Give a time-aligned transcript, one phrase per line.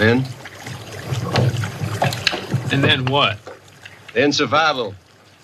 [0.00, 0.24] Then?
[2.72, 3.38] And then what?
[4.14, 4.94] Then survival.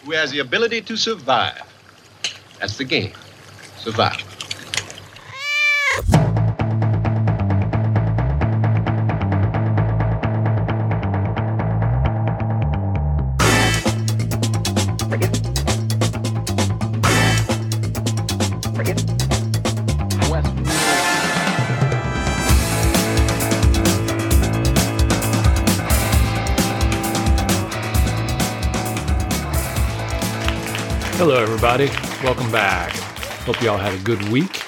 [0.03, 1.61] Who has the ability to survive?
[2.59, 3.13] That's the game.
[3.77, 4.36] Survival.
[31.81, 32.25] Everybody.
[32.25, 32.93] Welcome back.
[33.45, 34.63] Hope you all had a good week.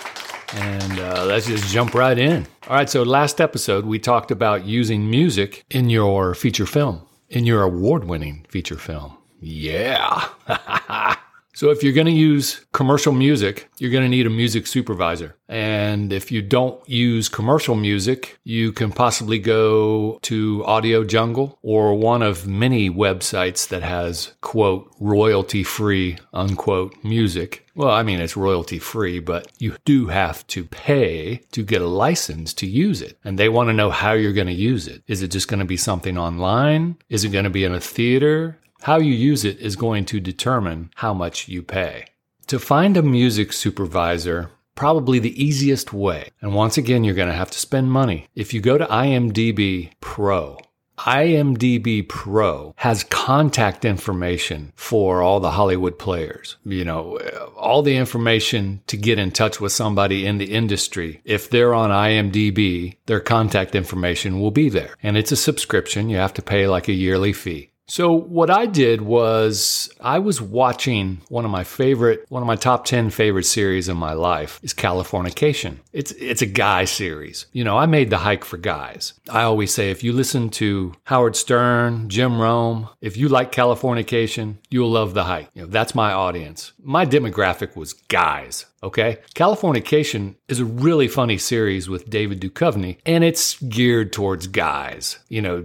[0.54, 2.46] And uh, let's just jump right in.
[2.68, 7.44] All right, so last episode, we talked about using music in your feature film, in
[7.44, 9.16] your award winning feature film.
[9.40, 10.28] Yeah.
[11.58, 15.34] So if you're going to use commercial music, you're going to need a music supervisor.
[15.48, 21.94] And if you don't use commercial music, you can possibly go to Audio Jungle or
[21.94, 27.66] one of many websites that has quote royalty free unquote music.
[27.74, 31.88] Well, I mean, it's royalty free, but you do have to pay to get a
[31.88, 33.18] license to use it.
[33.24, 35.02] And they want to know how you're going to use it.
[35.08, 36.98] Is it just going to be something online?
[37.08, 38.60] Is it going to be in a theater?
[38.82, 42.06] How you use it is going to determine how much you pay.
[42.46, 47.34] To find a music supervisor, probably the easiest way, and once again, you're going to
[47.34, 48.28] have to spend money.
[48.34, 50.58] If you go to IMDb Pro,
[50.98, 56.56] IMDb Pro has contact information for all the Hollywood players.
[56.64, 57.18] You know,
[57.56, 61.20] all the information to get in touch with somebody in the industry.
[61.24, 64.96] If they're on IMDb, their contact information will be there.
[65.02, 66.08] And it's a subscription.
[66.08, 67.70] You have to pay like a yearly fee.
[67.90, 72.54] So what I did was I was watching one of my favorite, one of my
[72.54, 75.78] top 10 favorite series in my life is Californication.
[75.94, 77.46] It's, it's a guy series.
[77.52, 79.14] You know, I made the hike for guys.
[79.30, 84.56] I always say if you listen to Howard Stern, Jim Rome, if you like Californication,
[84.68, 85.48] you'll love the hike.
[85.54, 86.72] You know, that's my audience.
[86.82, 88.66] My demographic was guys.
[88.82, 89.18] Okay.
[89.34, 95.18] Californication is a really funny series with David Duchovny, and it's geared towards guys.
[95.28, 95.64] You know,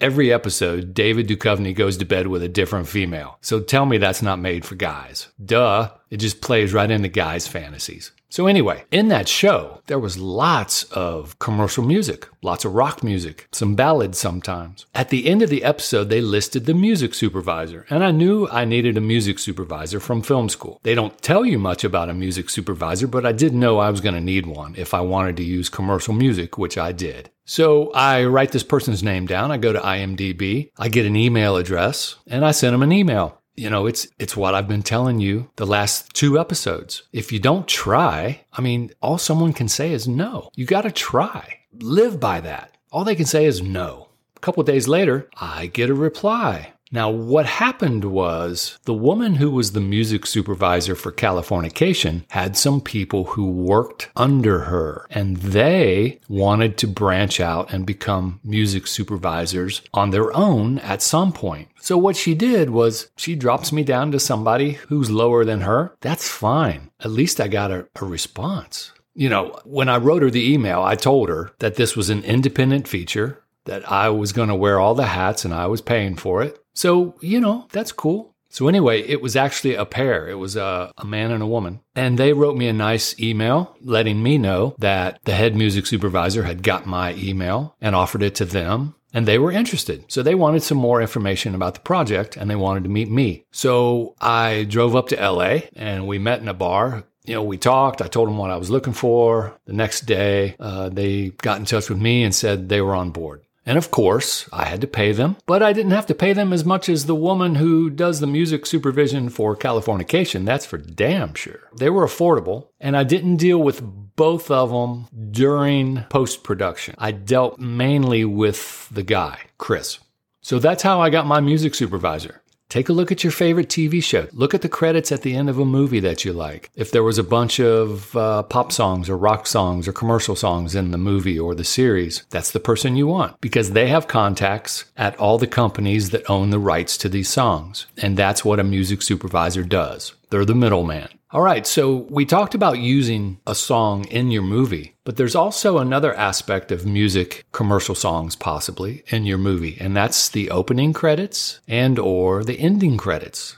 [0.00, 3.38] every episode, David Duchovny goes to bed with a different female.
[3.42, 5.28] So tell me that's not made for guys.
[5.44, 5.90] Duh.
[6.10, 8.10] It just plays right into guys' fantasies.
[8.30, 13.48] So anyway, in that show, there was lots of commercial music, lots of rock music,
[13.50, 14.86] some ballads sometimes.
[14.94, 18.64] At the end of the episode, they listed the music supervisor, and I knew I
[18.64, 20.78] needed a music supervisor from film school.
[20.84, 24.00] They don't tell you much about a music supervisor, but I did know I was
[24.00, 27.30] going to need one if I wanted to use commercial music, which I did.
[27.46, 29.50] So I write this person's name down.
[29.50, 30.70] I go to IMDb.
[30.78, 34.38] I get an email address and I send them an email you know, it's it's
[34.38, 37.02] what I've been telling you the last two episodes.
[37.12, 40.50] If you don't try, I mean, all someone can say is no.
[40.56, 41.58] You got to try.
[41.74, 42.74] Live by that.
[42.90, 44.08] All they can say is no.
[44.34, 46.72] A couple days later, I get a reply.
[46.92, 52.80] Now, what happened was the woman who was the music supervisor for Californication had some
[52.80, 59.82] people who worked under her, and they wanted to branch out and become music supervisors
[59.94, 61.68] on their own at some point.
[61.80, 65.94] So, what she did was she drops me down to somebody who's lower than her.
[66.00, 66.90] That's fine.
[66.98, 68.92] At least I got a, a response.
[69.14, 72.24] You know, when I wrote her the email, I told her that this was an
[72.24, 76.16] independent feature that I was going to wear all the hats and I was paying
[76.16, 76.58] for it.
[76.74, 78.34] So, you know, that's cool.
[78.48, 80.28] So, anyway, it was actually a pair.
[80.28, 81.78] It was a, a, man and a woman.
[81.94, 86.42] And they wrote me a nice email letting me know that the head music supervisor
[86.42, 88.96] had got my email and offered it to them.
[89.14, 90.04] And they were interested.
[90.08, 93.44] So they wanted some more information about the project and they wanted to meet me.
[93.52, 97.58] So I drove up to LA and we met in a bar you know, we
[97.58, 98.02] talked.
[98.02, 99.56] I told them what I was looking for.
[99.66, 103.10] The next day, uh, they got in touch with me and said they were on
[103.10, 103.44] board.
[103.66, 106.52] And of course, I had to pay them, but I didn't have to pay them
[106.52, 110.44] as much as the woman who does the music supervision for Californication.
[110.46, 111.60] That's for damn sure.
[111.76, 113.82] They were affordable, and I didn't deal with
[114.16, 116.94] both of them during post production.
[116.98, 119.98] I dealt mainly with the guy, Chris.
[120.40, 122.42] So that's how I got my music supervisor.
[122.70, 124.28] Take a look at your favorite TV show.
[124.32, 126.70] Look at the credits at the end of a movie that you like.
[126.76, 130.76] If there was a bunch of uh, pop songs or rock songs or commercial songs
[130.76, 134.84] in the movie or the series, that's the person you want because they have contacts
[134.96, 137.88] at all the companies that own the rights to these songs.
[137.98, 140.14] And that's what a music supervisor does.
[140.30, 141.08] They're the middleman.
[141.32, 145.78] All right, so we talked about using a song in your movie, but there's also
[145.78, 151.60] another aspect of music commercial songs possibly in your movie, and that's the opening credits
[151.68, 153.56] and or the ending credits.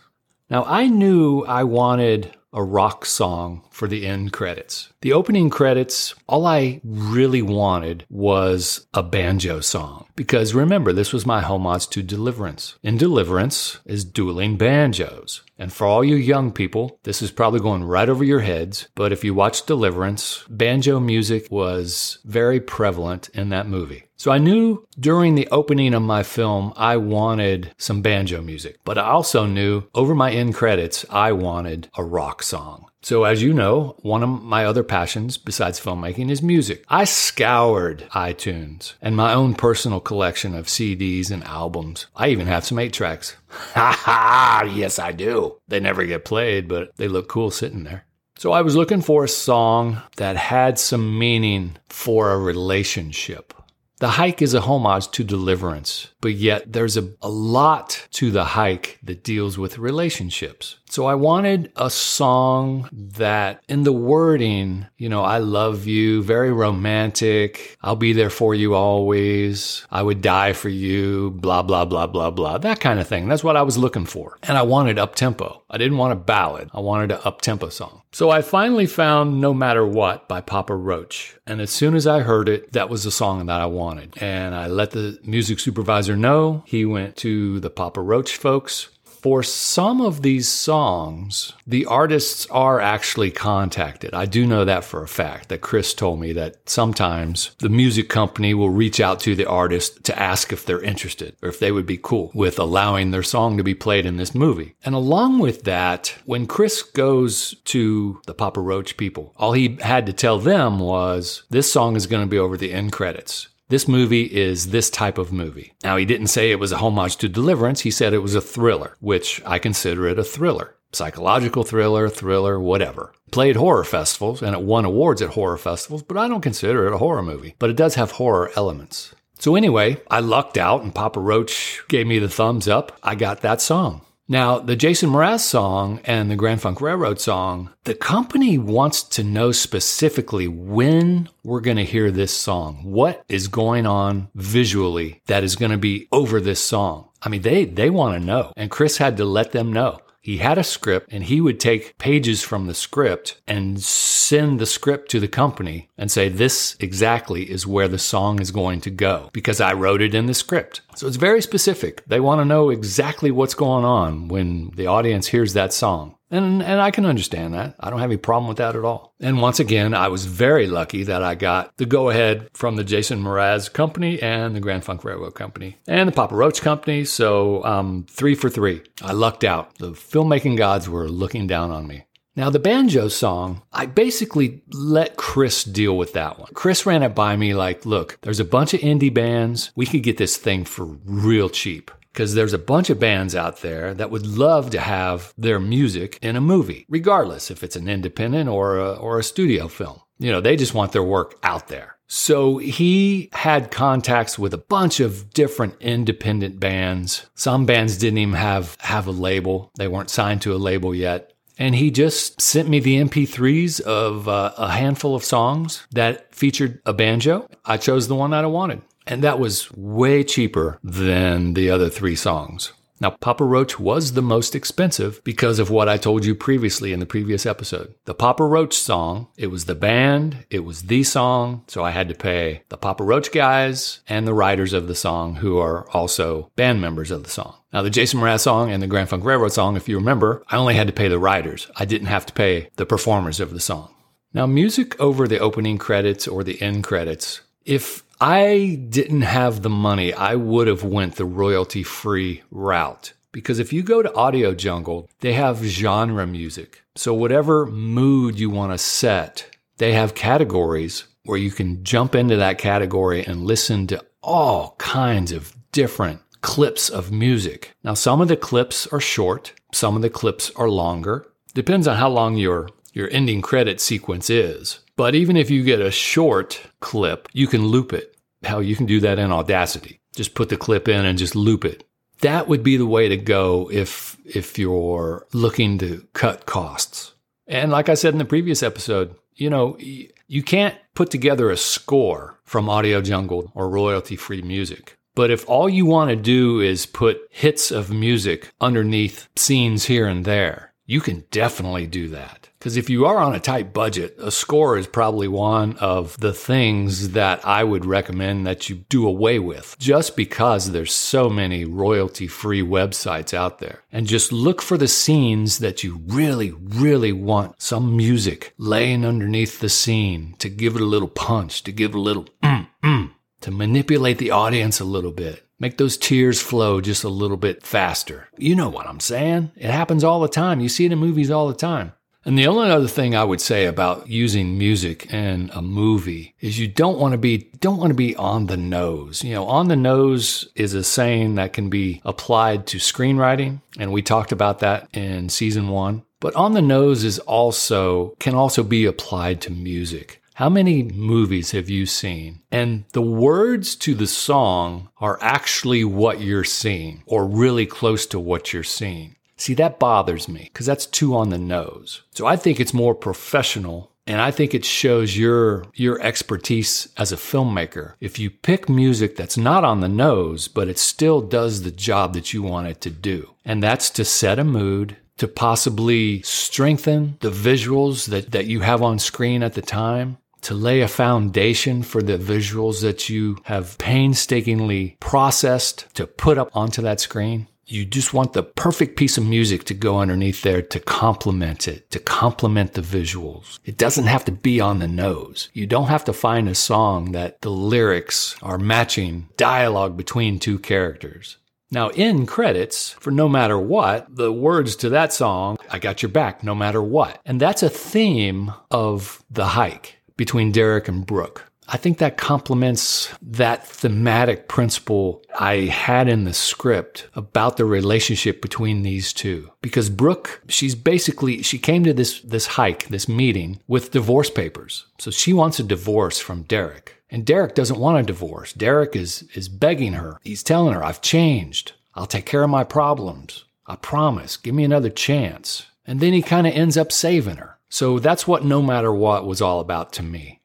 [0.51, 4.92] Now, I knew I wanted a rock song for the end credits.
[5.03, 10.07] The opening credits, all I really wanted was a banjo song.
[10.15, 12.77] Because remember, this was my homage to Deliverance.
[12.85, 15.43] And Deliverance is dueling banjos.
[15.59, 18.87] And for all you young people, this is probably going right over your heads.
[18.95, 24.05] But if you watch Deliverance, banjo music was very prevalent in that movie.
[24.17, 28.99] So I knew during the opening of my film, I wanted some banjo music, but
[28.99, 32.87] I also knew over my end credits, I wanted a rock song.
[33.05, 36.85] So, as you know, one of my other passions besides filmmaking is music.
[36.89, 42.07] I scoured iTunes and my own personal collection of CDs and albums.
[42.15, 43.37] I even have some 8 tracks.
[43.49, 44.73] Ha ha!
[44.73, 45.57] Yes, I do.
[45.67, 48.05] They never get played, but they look cool sitting there.
[48.39, 53.53] So, I was looking for a song that had some meaning for a relationship.
[53.99, 58.45] The hike is a homage to deliverance, but yet there's a, a lot to the
[58.45, 60.79] hike that deals with relationships.
[60.93, 66.53] So I wanted a song that in the wording, you know, I love you, very
[66.53, 67.79] romantic.
[67.83, 69.87] I'll be there for you always.
[69.91, 72.59] I would die for you, blah, blah, blah, blah, blah.
[72.59, 73.27] That kind of thing.
[73.27, 74.39] That's what I was looking for.
[74.43, 75.63] And I wanted up tempo.
[75.71, 76.69] I didn't want a ballad.
[76.75, 78.03] I wanted an up tempo song.
[78.13, 81.35] So I finally found No Matter What by Papa Roach.
[81.47, 84.23] And as soon as I heard it, that was the song that I wanted.
[84.23, 86.65] And I let the music supervisor know.
[86.67, 88.89] He went to the Papa Roach folks
[89.23, 94.13] for some of these songs, the artists are actually contacted.
[94.15, 98.09] I do know that for a fact that Chris told me that sometimes the music
[98.09, 101.71] company will reach out to the artist to ask if they're interested or if they
[101.71, 104.75] would be cool with allowing their song to be played in this movie.
[104.85, 110.05] And along with that, when Chris goes to the Papa Roach people, all he had
[110.07, 113.47] to tell them was this song is going to be over the end credits.
[113.73, 115.73] This movie is this type of movie.
[115.83, 117.81] Now, he didn't say it was a homage to Deliverance.
[117.81, 120.75] He said it was a thriller, which I consider it a thriller.
[120.93, 123.15] Psychological thriller, thriller, whatever.
[123.31, 126.93] Played horror festivals and it won awards at horror festivals, but I don't consider it
[126.93, 127.55] a horror movie.
[127.59, 129.15] But it does have horror elements.
[129.39, 132.99] So anyway, I lucked out and Papa Roach gave me the thumbs up.
[133.03, 134.03] I got that song.
[134.33, 139.23] Now, the Jason Mraz song and the Grand Funk Railroad song, the company wants to
[139.23, 142.77] know specifically when we're going to hear this song.
[142.83, 147.11] What is going on visually that is going to be over this song?
[147.21, 148.55] I mean, they, they want to know.
[148.57, 150.01] And Chris had to let them know.
[150.23, 154.67] He had a script and he would take pages from the script and send the
[154.67, 158.91] script to the company and say, this exactly is where the song is going to
[158.91, 160.81] go because I wrote it in the script.
[160.95, 162.05] So it's very specific.
[162.07, 166.15] They want to know exactly what's going on when the audience hears that song.
[166.33, 167.77] And, and I can understand that.
[167.79, 169.15] I don't have any problem with that at all.
[169.21, 172.85] And once again, I was very lucky that I got the go ahead from the
[172.85, 177.05] Jason Mraz company and the Grand Funk Railroad company and the Papa Roach company.
[177.05, 178.81] So um, three for three.
[179.03, 179.77] I lucked out.
[179.77, 182.07] The filmmaking gods were looking down on me.
[182.35, 186.49] Now, the banjo song, I basically let Chris deal with that one.
[186.55, 189.71] Chris ran it by me like, look, there's a bunch of indie bands.
[189.77, 193.63] We could get this thing for real cheap because there's a bunch of bands out
[193.63, 197.89] there that would love to have their music in a movie, regardless if it's an
[197.89, 200.01] independent or a, or a studio film.
[200.19, 201.97] You know, they just want their work out there.
[202.07, 207.27] So he had contacts with a bunch of different independent bands.
[207.35, 209.71] Some bands didn't even have, have a label.
[209.79, 211.33] They weren't signed to a label yet.
[211.59, 216.83] And he just sent me the MP3s of uh, a handful of songs that featured
[216.85, 217.49] a banjo.
[217.65, 218.83] I chose the one that I wanted.
[219.07, 222.73] And that was way cheaper than the other three songs.
[223.03, 227.01] Now, Papa Roach was the most expensive because of what I told you previously in
[227.01, 227.97] the previous episode.
[228.05, 232.09] The Papa Roach song, it was the band, it was the song, so I had
[232.11, 236.53] to pay the Papa Roach guys and the writers of the song who are also
[236.55, 237.57] band members of the song.
[237.73, 240.57] Now, the Jason Mraz song and the Grand Funk Railroad song, if you remember, I
[240.57, 241.67] only had to pay the writers.
[241.75, 243.93] I didn't have to pay the performers of the song.
[244.33, 249.69] Now, music over the opening credits or the end credits, if I didn't have the
[249.69, 253.15] money, I would have went the royalty free route.
[253.33, 256.85] Because if you go to Audio Jungle, they have genre music.
[256.95, 262.37] So whatever mood you want to set, they have categories where you can jump into
[262.37, 267.75] that category and listen to all kinds of different clips of music.
[267.83, 271.27] Now, some of the clips are short, some of the clips are longer.
[271.55, 274.79] Depends on how long your, your ending credit sequence is.
[274.95, 278.12] But even if you get a short clip, you can loop it.
[278.43, 280.01] Hell, you can do that in Audacity.
[280.15, 281.85] Just put the clip in and just loop it.
[282.21, 287.15] That would be the way to go if if you're looking to cut costs.
[287.47, 291.57] And like I said in the previous episode, you know, you can't put together a
[291.57, 294.97] score from Audio Jungle or royalty free music.
[295.15, 300.07] But if all you want to do is put hits of music underneath scenes here
[300.07, 302.51] and there, you can definitely do that.
[302.59, 306.35] Because if you are on a tight budget, a score is probably one of the
[306.35, 311.65] things that I would recommend that you do away with just because there's so many
[311.65, 313.81] royalty free websites out there.
[313.91, 319.61] And just look for the scenes that you really, really want some music laying underneath
[319.61, 323.11] the scene to give it a little punch, to give it a little mm, mm,
[323.41, 325.43] to manipulate the audience a little bit.
[325.63, 328.27] Make those tears flow just a little bit faster.
[328.37, 329.53] You know what I'm saying?
[329.55, 330.59] It happens all the time.
[330.59, 331.93] You see it in movies all the time.
[332.25, 336.59] And the only other thing I would say about using music in a movie is
[336.59, 339.23] you don't want to be don't want to be on the nose.
[339.23, 343.93] You know, on the nose is a saying that can be applied to screenwriting, and
[343.93, 346.03] we talked about that in season 1.
[346.19, 350.22] But on the nose is also can also be applied to music.
[350.35, 352.41] How many movies have you seen?
[352.51, 358.19] And the words to the song are actually what you're seeing or really close to
[358.19, 359.17] what you're seeing.
[359.37, 362.03] See, that bothers me because that's too on the nose.
[362.13, 367.13] So I think it's more professional and I think it shows your your expertise as
[367.13, 367.95] a filmmaker.
[368.01, 372.15] If you pick music that's not on the nose, but it still does the job
[372.15, 373.35] that you want it to do.
[373.45, 378.83] And that's to set a mood, to possibly strengthen the visuals that, that you have
[378.83, 383.79] on screen at the time, to lay a foundation for the visuals that you have
[383.79, 387.49] painstakingly processed to put up onto that screen.
[387.65, 391.91] You just want the perfect piece of music to go underneath there to complement it,
[391.93, 393.61] to complement the visuals.
[393.65, 395.49] It doesn't have to be on the nose.
[395.55, 400.59] You don't have to find a song that the lyrics are matching dialogue between two
[400.59, 401.39] characters.
[401.71, 406.11] Now, in credits, for no matter what, the words to that song, I got your
[406.11, 407.19] back no matter what.
[407.25, 411.53] And that's a theme of the hike between Derek and Brooke.
[411.69, 418.43] I think that complements that thematic principle I had in the script about the relationship
[418.43, 419.51] between these two.
[419.63, 424.87] Because Brooke, she's basically, she came to this, this hike, this meeting with divorce papers.
[424.99, 426.97] So she wants a divorce from Derek.
[427.09, 428.53] And Derek doesn't want a divorce.
[428.53, 430.19] Derek is, is begging her.
[430.23, 431.73] He's telling her, I've changed.
[431.95, 433.45] I'll take care of my problems.
[433.67, 434.37] I promise.
[434.37, 435.67] Give me another chance.
[435.87, 437.59] And then he kind of ends up saving her.
[437.73, 440.43] So that's what No Matter What was all about to me.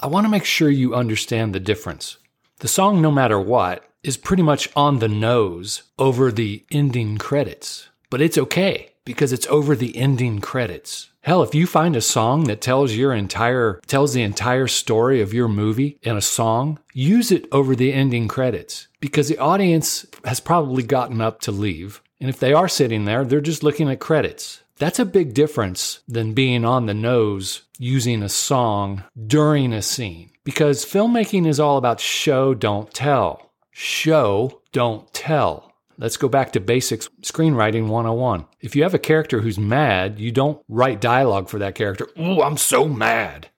[0.00, 2.16] I want to make sure you understand the difference.
[2.60, 7.90] The song No Matter What is pretty much on the nose over the ending credits,
[8.08, 11.10] but it's okay because it's over the ending credits.
[11.20, 15.34] Hell, if you find a song that tells your entire tells the entire story of
[15.34, 20.40] your movie in a song, use it over the ending credits because the audience has
[20.40, 22.00] probably gotten up to leave.
[22.18, 24.62] And if they are sitting there, they're just looking at credits.
[24.82, 30.32] That's a big difference than being on the nose using a song during a scene.
[30.42, 33.52] Because filmmaking is all about show, don't tell.
[33.70, 35.72] Show, don't tell.
[35.98, 38.44] Let's go back to basics screenwriting 101.
[38.60, 42.08] If you have a character who's mad, you don't write dialogue for that character.
[42.16, 43.50] Oh, I'm so mad.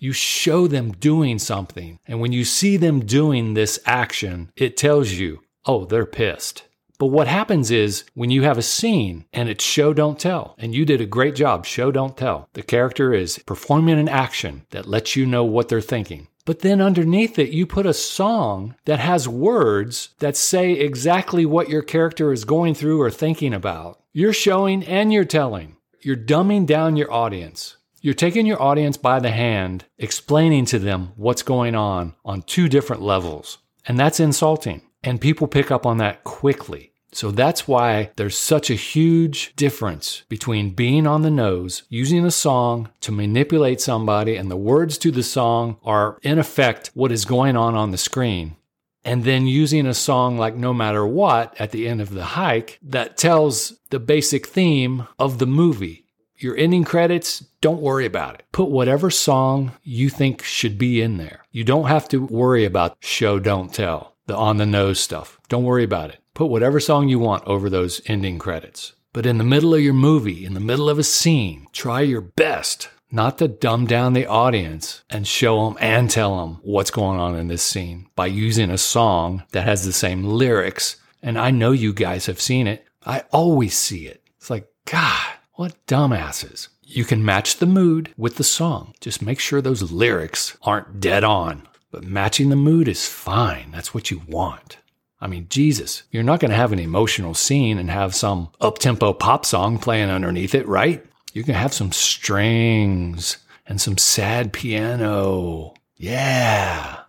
[0.00, 2.00] You show them doing something.
[2.04, 6.64] And when you see them doing this action, it tells you, oh, they're pissed.
[7.04, 10.74] But what happens is when you have a scene and it's show don't tell, and
[10.74, 12.48] you did a great job, show don't tell.
[12.54, 16.28] The character is performing an action that lets you know what they're thinking.
[16.46, 21.68] But then underneath it, you put a song that has words that say exactly what
[21.68, 24.00] your character is going through or thinking about.
[24.14, 25.76] You're showing and you're telling.
[26.00, 27.76] You're dumbing down your audience.
[28.00, 32.66] You're taking your audience by the hand, explaining to them what's going on on two
[32.66, 33.58] different levels.
[33.86, 34.80] And that's insulting.
[35.02, 36.92] And people pick up on that quickly.
[37.14, 42.30] So that's why there's such a huge difference between being on the nose, using a
[42.30, 47.24] song to manipulate somebody, and the words to the song are in effect what is
[47.24, 48.56] going on on the screen.
[49.04, 52.78] And then using a song like No Matter What at the end of the hike
[52.82, 56.06] that tells the basic theme of the movie.
[56.38, 58.44] Your ending credits, don't worry about it.
[58.50, 61.44] Put whatever song you think should be in there.
[61.52, 65.38] You don't have to worry about show, don't tell the on the nose stuff.
[65.48, 66.18] Don't worry about it.
[66.34, 68.92] Put whatever song you want over those ending credits.
[69.12, 72.20] But in the middle of your movie, in the middle of a scene, try your
[72.20, 77.20] best not to dumb down the audience and show them and tell them what's going
[77.20, 80.96] on in this scene by using a song that has the same lyrics.
[81.22, 82.84] And I know you guys have seen it.
[83.06, 84.20] I always see it.
[84.38, 86.66] It's like, God, what dumbasses.
[86.82, 88.94] You can match the mood with the song.
[89.00, 91.68] Just make sure those lyrics aren't dead on.
[91.92, 93.70] But matching the mood is fine.
[93.70, 94.78] That's what you want.
[95.24, 98.78] I mean, Jesus, you're not going to have an emotional scene and have some up
[98.78, 101.02] tempo pop song playing underneath it, right?
[101.32, 105.72] You're going to have some strings and some sad piano.
[105.96, 107.00] Yeah.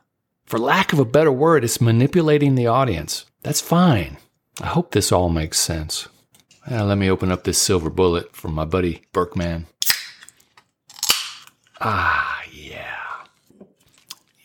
[0.46, 3.26] For lack of a better word, it's manipulating the audience.
[3.44, 4.16] That's fine.
[4.62, 6.08] I hope this all makes sense.
[6.72, 9.66] Uh, let me open up this silver bullet from my buddy Berkman.
[11.82, 12.96] Ah, yeah.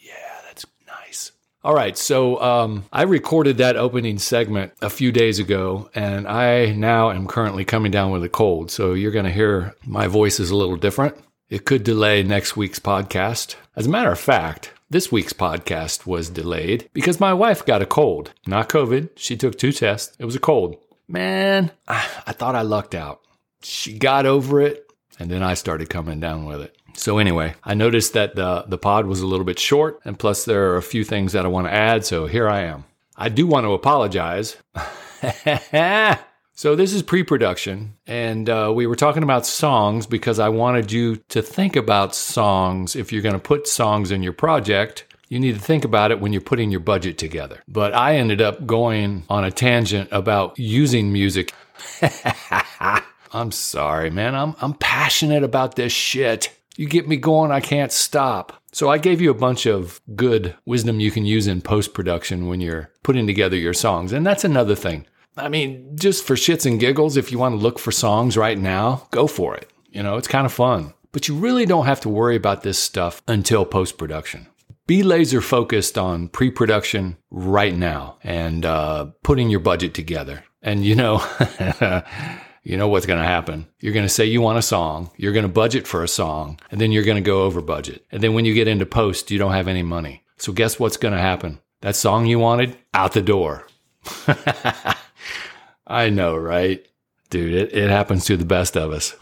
[0.02, 1.30] Yeah, that's nice.
[1.62, 6.72] All right, so um, I recorded that opening segment a few days ago, and I
[6.72, 8.70] now am currently coming down with a cold.
[8.70, 11.18] So you're going to hear my voice is a little different.
[11.50, 13.56] It could delay next week's podcast.
[13.76, 17.86] As a matter of fact, this week's podcast was delayed because my wife got a
[17.86, 18.32] cold.
[18.46, 19.10] Not COVID.
[19.16, 20.16] She took two tests.
[20.18, 20.76] It was a cold.
[21.08, 23.20] Man, I, I thought I lucked out.
[23.62, 26.74] She got over it, and then I started coming down with it.
[26.94, 30.44] So anyway, I noticed that the the pod was a little bit short, and plus
[30.44, 32.04] there are a few things that I want to add.
[32.04, 32.84] So here I am.
[33.16, 34.56] I do want to apologize.
[36.54, 41.16] so this is pre-production, and uh, we were talking about songs because I wanted you
[41.28, 42.96] to think about songs.
[42.96, 46.20] If you're going to put songs in your project, you need to think about it
[46.20, 47.62] when you're putting your budget together.
[47.68, 51.54] But I ended up going on a tangent about using music.
[53.32, 54.34] I'm sorry, man.
[54.34, 56.50] I'm I'm passionate about this shit.
[56.80, 58.54] You get me going, I can't stop.
[58.72, 62.46] So I gave you a bunch of good wisdom you can use in post production
[62.46, 64.14] when you're putting together your songs.
[64.14, 65.04] And that's another thing.
[65.36, 68.56] I mean, just for shits and giggles, if you want to look for songs right
[68.56, 69.70] now, go for it.
[69.90, 70.94] You know, it's kind of fun.
[71.12, 74.46] But you really don't have to worry about this stuff until post production.
[74.86, 80.44] Be laser focused on pre production right now and uh, putting your budget together.
[80.62, 81.18] And you know,
[82.62, 83.66] you know what's going to happen.
[83.80, 86.58] You're going to say you want a song, you're going to budget for a song,
[86.70, 88.04] and then you're going to go over budget.
[88.10, 90.24] And then when you get into post, you don't have any money.
[90.36, 91.60] So guess what's going to happen?
[91.80, 93.66] That song you wanted, out the door.
[95.86, 96.86] I know, right?
[97.30, 99.14] Dude, it, it happens to the best of us.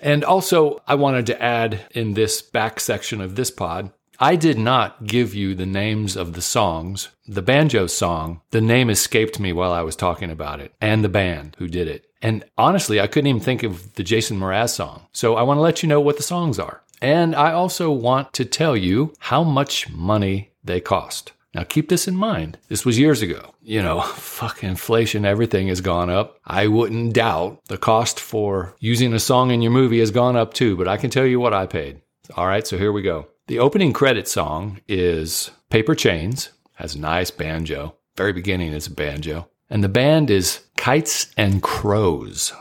[0.00, 4.58] And also, I wanted to add in this back section of this pod, I did
[4.58, 7.08] not give you the names of the songs.
[7.26, 11.08] The banjo song, the name escaped me while I was talking about it, and the
[11.08, 12.07] band who did it.
[12.20, 15.06] And honestly, I couldn't even think of the Jason Mraz song.
[15.12, 16.82] So I want to let you know what the songs are.
[17.00, 21.32] And I also want to tell you how much money they cost.
[21.54, 22.58] Now keep this in mind.
[22.68, 23.54] This was years ago.
[23.62, 26.38] You know, fuck inflation, everything has gone up.
[26.44, 30.54] I wouldn't doubt the cost for using a song in your movie has gone up
[30.54, 32.02] too, but I can tell you what I paid.
[32.36, 33.28] All right, so here we go.
[33.46, 37.94] The opening credit song is Paper Chains, has a nice banjo.
[38.16, 39.48] Very beginning is a banjo.
[39.70, 42.52] And the band is Kites and Crows.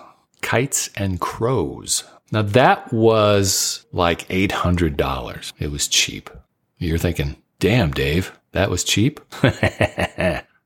[0.42, 2.04] Kites and Crows.
[2.32, 5.54] Now that was like $800.
[5.60, 6.30] It was cheap.
[6.78, 9.20] You're thinking, damn, Dave, that was cheap?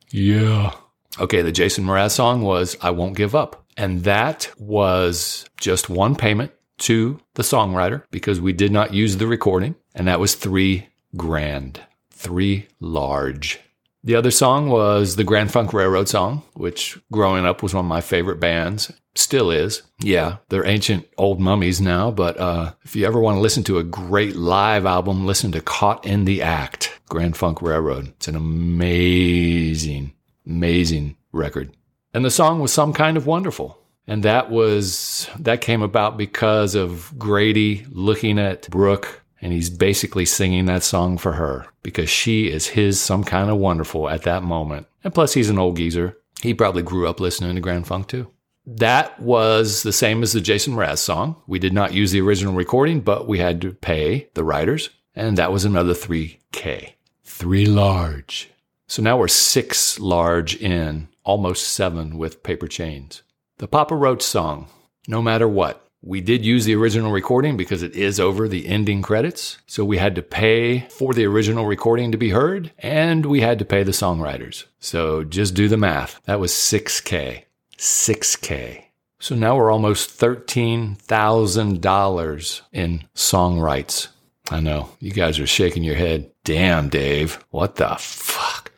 [0.09, 0.73] yeah.
[1.19, 3.65] Okay, the Jason Mraz song was I Won't Give Up.
[3.77, 9.27] And that was just one payment to the songwriter because we did not use the
[9.27, 9.75] recording.
[9.93, 13.59] And that was three grand, three large.
[14.03, 17.89] The other song was the Grand Funk Railroad song, which growing up was one of
[17.89, 18.91] my favorite bands.
[19.13, 19.83] Still is.
[19.99, 23.77] Yeah, they're ancient old mummies now, but uh, if you ever want to listen to
[23.77, 28.07] a great live album, listen to Caught in the Act, Grand Funk Railroad.
[28.07, 30.13] It's an amazing,
[30.47, 31.75] amazing record.
[32.13, 33.77] And the song was Some Kind of Wonderful.
[34.07, 40.25] And that was, that came about because of Grady looking at Brooke and he's basically
[40.25, 44.43] singing that song for her because she is his some kind of wonderful at that
[44.43, 44.87] moment.
[45.03, 46.17] And plus, he's an old geezer.
[46.41, 48.31] He probably grew up listening to Grand Funk too.
[48.65, 51.41] That was the same as the Jason Mraz song.
[51.47, 55.37] We did not use the original recording, but we had to pay the writers, and
[55.37, 56.93] that was another 3K.
[57.23, 58.51] Three large.
[58.87, 63.23] So now we're six large in, almost seven with paper chains.
[63.57, 64.67] The Papa Roach song,
[65.07, 65.87] No Matter What.
[66.03, 69.59] We did use the original recording because it is over the ending credits.
[69.67, 73.59] So we had to pay for the original recording to be heard and we had
[73.59, 74.63] to pay the songwriters.
[74.79, 76.19] So just do the math.
[76.25, 77.43] That was 6K.
[77.77, 78.85] 6K.
[79.19, 84.07] So now we're almost $13,000 in song rights.
[84.49, 86.31] I know you guys are shaking your head.
[86.43, 87.45] Damn, Dave.
[87.51, 88.71] What the fuck?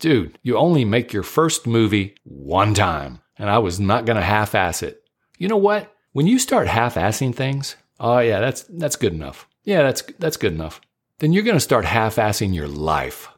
[0.00, 4.22] Dude, you only make your first movie one time and I was not going to
[4.22, 5.02] half ass it.
[5.38, 5.94] You know what?
[6.18, 9.48] When you start half-assing things, oh yeah, that's that's good enough.
[9.62, 10.80] Yeah, that's that's good enough.
[11.20, 13.28] Then you're going to start half-assing your life.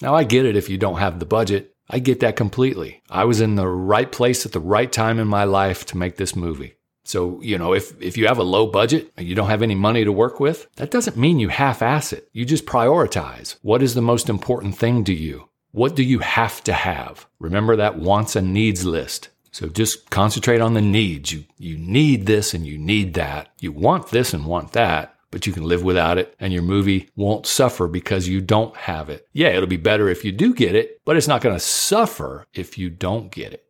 [0.00, 1.74] Now I get it if you don't have the budget.
[1.90, 3.02] I get that completely.
[3.10, 6.16] I was in the right place at the right time in my life to make
[6.16, 6.76] this movie.
[7.04, 9.74] So, you know, if, if you have a low budget and you don't have any
[9.74, 12.30] money to work with, that doesn't mean you half ass it.
[12.32, 13.58] You just prioritize.
[13.60, 15.50] What is the most important thing to you?
[15.72, 17.26] What do you have to have?
[17.38, 19.28] Remember that wants and needs list.
[19.54, 21.32] So just concentrate on the needs.
[21.32, 23.50] You, you need this and you need that.
[23.60, 27.08] You want this and want that, but you can live without it and your movie
[27.14, 29.28] won't suffer because you don't have it.
[29.32, 32.44] Yeah, it'll be better if you do get it, but it's not going to suffer
[32.52, 33.64] if you don't get it.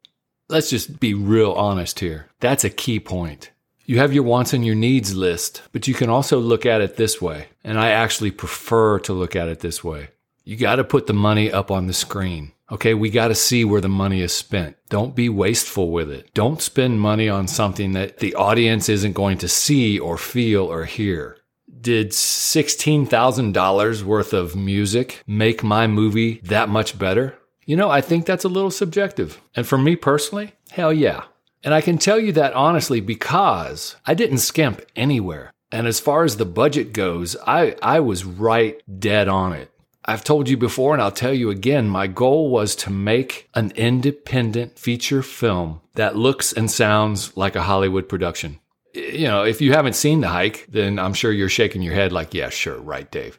[0.48, 2.30] Let's just be real honest here.
[2.40, 3.50] That's a key point.
[3.84, 6.96] You have your wants and your needs list, but you can also look at it
[6.96, 7.48] this way.
[7.62, 10.08] And I actually prefer to look at it this way.
[10.44, 12.52] You got to put the money up on the screen.
[12.72, 14.77] Okay, we got to see where the money is spent.
[14.88, 16.33] Don't be wasteful with it.
[16.33, 20.85] Don't spend money on something that the audience isn't going to see or feel or
[20.87, 21.37] hear.
[21.81, 27.37] Did $16,000 worth of music make my movie that much better?
[27.66, 29.40] You know, I think that's a little subjective.
[29.55, 31.24] And for me personally, hell yeah.
[31.62, 35.53] And I can tell you that honestly because I didn't skimp anywhere.
[35.70, 39.70] And as far as the budget goes, I, I was right dead on it.
[40.06, 43.72] I've told you before, and I'll tell you again, my goal was to make an
[43.74, 48.60] independent feature film that looks and sounds like a Hollywood production.
[48.92, 52.12] You know, if you haven't seen The Hike, then I'm sure you're shaking your head
[52.12, 53.38] like, yeah, sure, right, Dave.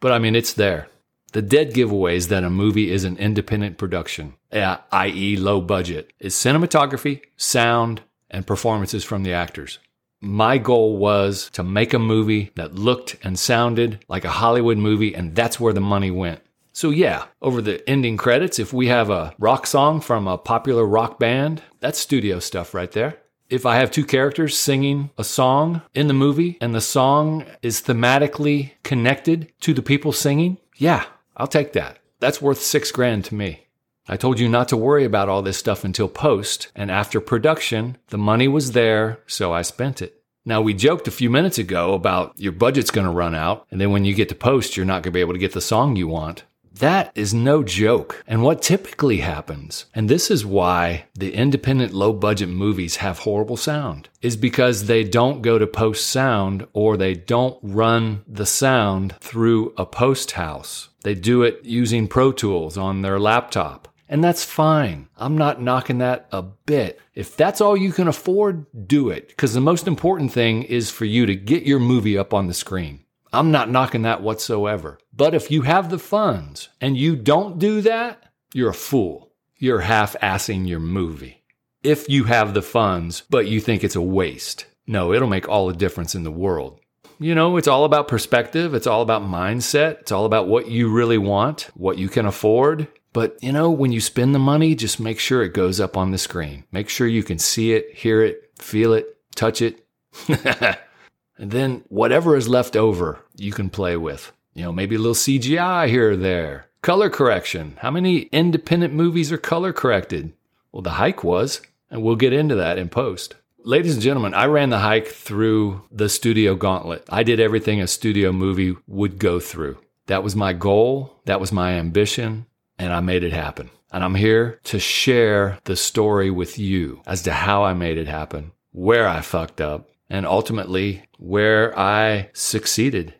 [0.00, 0.88] But I mean, it's there.
[1.32, 6.34] The dead giveaways that a movie is an independent production, uh, i.e., low budget, is
[6.34, 9.78] cinematography, sound, and performances from the actors.
[10.20, 15.14] My goal was to make a movie that looked and sounded like a Hollywood movie,
[15.14, 16.40] and that's where the money went.
[16.72, 20.84] So, yeah, over the ending credits, if we have a rock song from a popular
[20.84, 23.18] rock band, that's studio stuff right there.
[23.48, 27.80] If I have two characters singing a song in the movie and the song is
[27.80, 31.04] thematically connected to the people singing, yeah,
[31.36, 31.98] I'll take that.
[32.20, 33.67] That's worth six grand to me.
[34.10, 37.98] I told you not to worry about all this stuff until post, and after production,
[38.08, 40.22] the money was there, so I spent it.
[40.46, 43.90] Now, we joked a few minutes ago about your budget's to run out, and then
[43.90, 46.08] when you get to post, you're not to be able to get the song you
[46.08, 46.44] want.
[46.78, 48.24] That is no joke.
[48.26, 53.58] And what typically happens, and this is why the independent low budget movies have horrible
[53.58, 59.16] sound, is because they don't go to post sound or they don't run the sound
[59.20, 60.88] through a post house.
[61.02, 63.88] They do it using Pro Tools on their laptop.
[64.08, 65.08] And that's fine.
[65.16, 67.00] I'm not knocking that a bit.
[67.14, 69.28] If that's all you can afford, do it.
[69.28, 72.54] Because the most important thing is for you to get your movie up on the
[72.54, 73.04] screen.
[73.32, 74.98] I'm not knocking that whatsoever.
[75.14, 78.22] But if you have the funds and you don't do that,
[78.54, 79.32] you're a fool.
[79.56, 81.44] You're half assing your movie.
[81.82, 85.66] If you have the funds, but you think it's a waste, no, it'll make all
[85.66, 86.80] the difference in the world.
[87.20, 88.74] You know, it's all about perspective.
[88.74, 90.00] It's all about mindset.
[90.00, 93.92] It's all about what you really want, what you can afford, but, you know, when
[93.92, 96.64] you spend the money, just make sure it goes up on the screen.
[96.70, 99.86] Make sure you can see it, hear it, feel it, touch it.
[100.28, 104.32] and then whatever is left over, you can play with.
[104.54, 106.66] You know, maybe a little CGI here or there.
[106.82, 107.76] Color correction.
[107.78, 110.32] How many independent movies are color corrected?
[110.70, 113.34] Well, The Hike was, and we'll get into that in post.
[113.64, 117.04] Ladies and gentlemen, I ran the hike through the studio gauntlet.
[117.08, 119.78] I did everything a studio movie would go through.
[120.06, 121.20] That was my goal.
[121.26, 122.46] That was my ambition
[122.78, 123.70] and I made it happen.
[123.90, 128.06] And I'm here to share the story with you as to how I made it
[128.06, 133.14] happen, where I fucked up, and ultimately where I succeeded.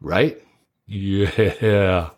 [0.00, 0.42] Right?
[0.86, 2.10] Yeah.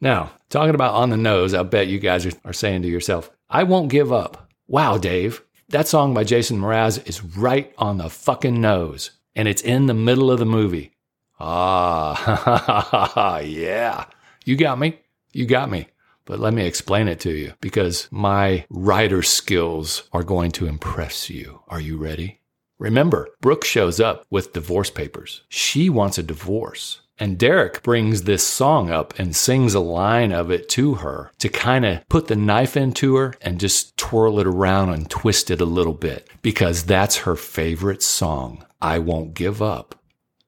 [0.00, 3.64] Now, talking about on the nose, I bet you guys are, saying to yourself, I
[3.64, 4.50] won't give up.
[4.66, 9.62] Wow, Dave, that song by Jason Mraz is right on the fucking nose, and it's
[9.62, 10.92] in the middle of the movie.
[11.38, 14.06] Ah, yeah.
[14.44, 14.98] You got me.
[15.32, 15.86] You got me.
[16.30, 21.28] But let me explain it to you because my writer skills are going to impress
[21.28, 21.62] you.
[21.66, 22.38] Are you ready?
[22.78, 25.42] Remember, Brooke shows up with divorce papers.
[25.48, 27.00] She wants a divorce.
[27.18, 31.48] And Derek brings this song up and sings a line of it to her to
[31.48, 35.60] kind of put the knife into her and just twirl it around and twist it
[35.60, 38.64] a little bit because that's her favorite song.
[38.80, 39.96] I won't give up.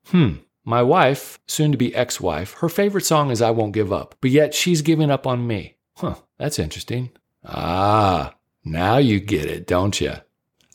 [0.06, 0.34] Hmm.
[0.64, 4.14] My wife, soon to be ex wife, her favorite song is I Won't Give Up,
[4.20, 5.76] but yet she's giving up on me.
[5.96, 7.10] Huh, that's interesting.
[7.44, 10.14] Ah, now you get it, don't you?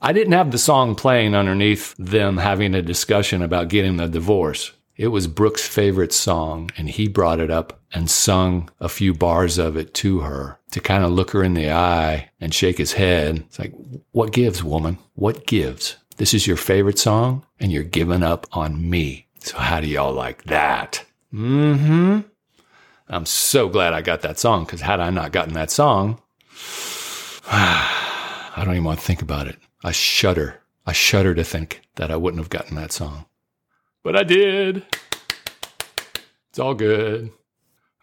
[0.01, 4.73] I didn't have the song playing underneath them having a discussion about getting the divorce.
[4.97, 9.57] It was Brooke's favorite song, and he brought it up and sung a few bars
[9.57, 12.93] of it to her to kind of look her in the eye and shake his
[12.93, 13.37] head.
[13.37, 13.73] It's like,
[14.11, 14.97] what gives, woman?
[15.13, 15.95] What gives?
[16.17, 19.26] This is your favorite song, and you're giving up on me.
[19.47, 21.05] So how do y'all like that?
[21.33, 22.19] Mm-hmm.
[23.07, 26.21] I'm so glad I got that song because had I not gotten that song,
[27.49, 29.57] I don't even want to think about it.
[29.85, 30.59] I shudder.
[30.85, 33.25] I shudder to think that I wouldn't have gotten that song.
[34.03, 34.83] But I did.
[36.49, 37.31] It's all good.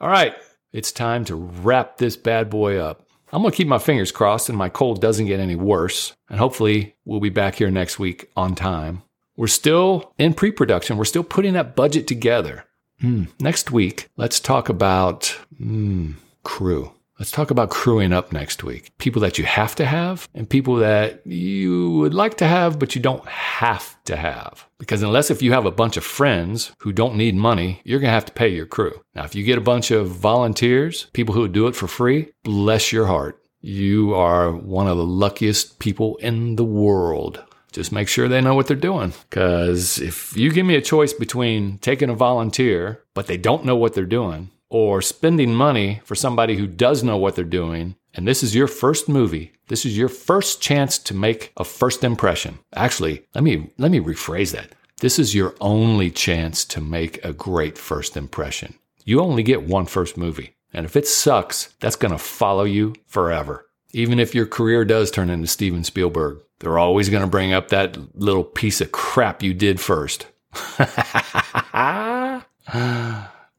[0.01, 0.35] All right.
[0.73, 3.07] It's time to wrap this bad boy up.
[3.35, 6.15] I'm going to keep my fingers crossed and my cold doesn't get any worse.
[6.31, 9.03] And hopefully, we'll be back here next week on time.
[9.37, 10.97] We're still in pre production.
[10.97, 12.64] We're still putting that budget together.
[13.03, 13.29] Mm.
[13.40, 16.92] Next week, let's talk about mm, crew.
[17.18, 18.90] Let's talk about crewing up next week.
[18.99, 22.97] People that you have to have and people that you would like to have, but
[22.97, 24.66] you don't have to have.
[24.79, 28.09] Because unless if you have a bunch of friends who don't need money, you're going
[28.09, 29.01] to have to pay your crew.
[29.14, 32.90] Now, if you get a bunch of volunteers, people who do it for free, bless
[32.90, 33.40] your heart.
[33.61, 37.44] You are one of the luckiest people in the world.
[37.75, 39.13] Just make sure they know what they're doing.
[39.29, 43.75] Because if you give me a choice between taking a volunteer, but they don't know
[43.75, 48.29] what they're doing, or spending money for somebody who does know what they're doing, and
[48.29, 52.61] this is your first movie, this is your first chance to make a first impression.
[52.75, 54.71] Actually, let me let me rephrase that.
[55.01, 58.75] This is your only chance to make a great first impression.
[59.05, 60.55] You only get one first movie.
[60.73, 63.67] And if it sucks, that's going to follow you forever.
[63.93, 67.69] Even if your career does turn into Steven Spielberg, they're always going to bring up
[67.69, 70.27] that little piece of crap you did first.
[70.79, 72.43] yeah.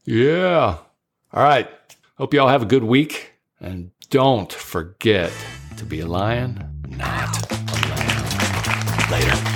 [0.06, 1.70] All right.
[2.18, 3.34] Hope you all have a good week.
[3.60, 5.32] And don't forget
[5.78, 7.56] to be a lion, not a
[7.90, 9.12] lamb.
[9.12, 9.55] Later.